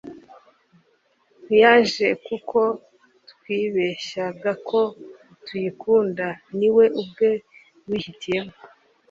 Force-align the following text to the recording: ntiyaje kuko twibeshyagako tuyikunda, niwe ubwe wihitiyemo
ntiyaje 1.43 2.07
kuko 2.27 2.59
twibeshyagako 3.29 4.81
tuyikunda, 5.45 6.27
niwe 6.57 6.85
ubwe 7.01 7.29
wihitiyemo 7.87 8.55